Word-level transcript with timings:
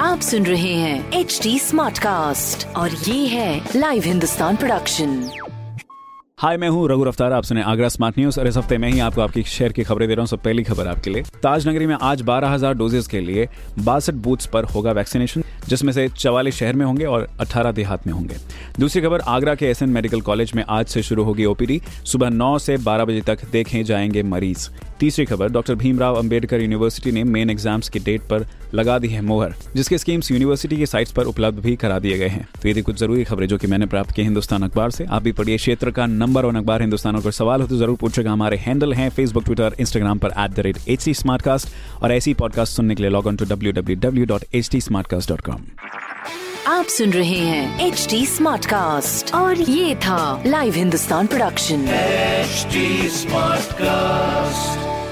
आप 0.00 0.20
सुन 0.22 0.46
रहे 0.46 0.74
हैं 0.74 1.12
एच 1.12 1.40
डी 1.42 1.58
स्मार्ट 1.58 1.98
कास्ट 1.98 2.66
और 2.76 2.90
ये 2.90 3.26
है 3.26 3.68
लाइव 3.76 4.02
हिंदुस्तान 4.02 4.56
प्रोडक्शन 4.56 5.30
हाय 6.38 6.56
मैं 6.56 6.68
हूँ 6.68 6.88
रघु 6.88 7.04
रफ्तार। 7.04 7.32
आप 7.32 7.44
सुने 7.44 7.62
आगरा 7.62 7.88
स्मार्ट 7.88 8.18
न्यूज़ 8.18 8.40
और 8.40 8.46
इस 8.46 8.56
हफ़्ते 8.56 8.78
में 8.78 8.90
ही 8.90 9.00
आपको 9.00 9.20
आपकी 9.20 9.42
शहर 9.42 9.72
की 9.72 9.84
खबरें 9.84 10.08
दे 10.08 10.14
रहा 10.14 10.22
हूँ। 10.22 10.28
सब 10.28 10.42
पहली 10.42 10.62
खबर 10.62 10.86
आपके 10.88 11.10
लिए। 11.10 11.22
ताज 11.22 11.68
नगरी 11.68 11.86
में 11.86 11.96
आज 12.02 12.22
12000 12.22 12.74
डोजेस 12.74 13.06
के 13.06 13.20
लिए 13.20 13.48
बासठ 13.78 14.14
बूथ्स 14.14 14.46
पर 14.46 14.64
होगा 14.64 14.92
वैक्सीनेशन 14.92 15.42
जिसमें 15.70 15.92
से 15.92 16.08
चवालीस 16.08 16.54
शहर 16.54 16.72
में 16.72 16.86
होंगे 16.86 17.04
और 17.04 17.28
18 17.40 17.72
देहात 17.72 18.06
में 18.06 18.14
होंगे। 18.14 18.36
दूसरी 18.80 19.02
खबर, 19.02 19.20
आगरा 19.20 19.54
के 19.54 19.66
एसएन 19.66 19.88
मेडिकल 19.88 20.20
कॉलेज 20.20 20.52
में 20.56 20.64
आज 20.68 20.86
से 20.86 21.02
शुरू 21.02 21.24
होगी 21.24 21.44
ओपीडी। 21.44 21.80
सुबह 22.04 22.30
नौ 22.30 22.58
से 22.58 22.76
12 22.76 23.04
बजे 23.04 23.20
तक 23.20 23.38
देखे 23.52 23.82
जाएँगे 23.84 24.22
मरीज़। 24.22 24.68
तीसरी 25.00 25.24
खबर, 25.24 25.48
डॉक्टर 25.48 25.74
भीमराव 25.74 26.14
अंबेडकर 26.14 26.60
यूनिवर्सिटी 26.60 27.12
ने 27.12 27.24
मेन 27.24 27.50
एग्ज़ाम्स 27.50 27.88
की 27.88 27.98
डेट 27.98 28.20
पर 28.20 28.46
लगा 28.74 28.98
दी 28.98 29.08
है 29.08 29.20
मोहर 29.22 29.54
जिसके 29.76 29.98
स्कीम्स 29.98 30.30
यूनिवर्सिटी 30.30 30.76
की 30.76 30.86
साइट्स 30.86 31.12
पर 31.12 31.24
उपलब्ध 31.24 31.58
भी 31.62 31.74
करा 31.76 31.98
दिए 31.98 32.18
गए 32.18 32.28
हैं। 32.28 32.46
तो 32.62 32.68
ये 32.68 32.74
थी 32.74 32.82
कुछ 32.82 32.98
ज़रूरी 32.98 33.24
खबरें 33.24 33.46
जो 33.48 33.58
कि 33.58 33.66
मैंने 33.66 33.86
प्राप्त 33.86 34.14
की 34.16 34.22
हिंदुस्तान 34.22 34.62
अखबार 34.62 34.90
से। 34.90 35.04
आप 35.06 35.22
भी 35.22 35.32
पढ़िए 35.32 35.56
क्षेत्र 35.56 35.90
का 35.90 36.06
नंबर 36.06 36.44
वन 36.44 36.56
अखबार 36.56 36.80
हिंदुस्तान 36.80 37.16
और 37.16 37.32
सवाल 37.32 37.60
हो 37.60 37.66
तो 37.66 37.76
ज़रूर 37.76 37.96
पूछेगा। 37.96 38.32
हमारे 38.32 38.56
हैंडल 38.56 38.92
हैं 38.94 39.08
फेसबुक 39.10 39.44
ट्विटर 39.44 39.76
इंस्टाग्राम 39.80 40.18
पर 40.18 40.34
at 40.38 40.50
the 40.50 40.60
rate 40.60 40.76
H 40.88 41.04
T 41.04 41.14
और 42.02 42.12
ऐसी 42.12 42.34
पॉडकास्ट 42.34 42.76
सुनने 42.76 42.94
के 42.94 43.02
लिए 43.02 43.10
log 43.10 43.26
on 43.26 43.36
to 43.36 43.44
W 43.44 43.72
W 43.72 43.96
W 44.00 44.26
dot 44.26 44.44
H 44.54 44.70
T 44.70 44.80
आप 46.68 46.86
सुन 46.86 47.10
रहे 47.10 47.38
हैं 47.38 47.86
एच 47.86 48.06
टी 48.10 48.24
स्मार्ट 48.26 48.66
कास्ट 48.66 49.34
और 49.34 49.60
ये 49.60 49.94
था 50.04 50.42
live 50.46 50.74
Hindustan 50.74 51.26
production 51.26 51.86
smart 53.10 53.72
cast 53.72 55.09